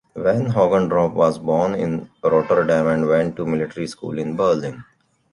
Van 0.15 0.47
Hogendorp 0.49 1.13
was 1.13 1.37
born 1.37 1.75
in 1.75 2.09
Rotterdam, 2.23 2.87
and 2.87 3.05
went 3.07 3.35
to 3.35 3.45
military 3.45 3.85
school 3.85 4.17
in 4.17 4.35
Berlin. 4.35 4.83